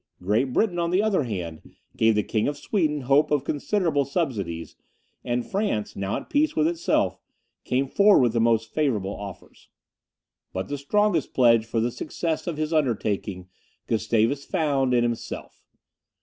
Great 0.23 0.45
Britain, 0.51 0.79
on 0.79 0.89
the 0.89 1.03
other 1.03 1.25
hand, 1.25 1.61
gave 1.95 2.15
the 2.15 2.23
King 2.23 2.47
of 2.47 2.57
Sweden 2.57 3.01
hope 3.01 3.29
of 3.29 3.43
considerable 3.43 4.03
subsidies; 4.03 4.75
and 5.23 5.45
France, 5.45 5.95
now 5.95 6.17
at 6.17 6.27
peace 6.27 6.55
with 6.55 6.67
itself, 6.67 7.19
came 7.65 7.87
forward 7.87 8.21
with 8.23 8.33
the 8.33 8.41
most 8.41 8.73
favourable 8.73 9.15
offers. 9.15 9.69
But 10.53 10.69
the 10.69 10.79
strongest 10.79 11.35
pledge 11.35 11.67
for 11.67 11.79
the 11.79 11.91
success 11.91 12.47
of 12.47 12.57
his 12.57 12.73
undertaking 12.73 13.47
Gustavus 13.85 14.43
found 14.43 14.95
in 14.95 15.03
himself. 15.03 15.61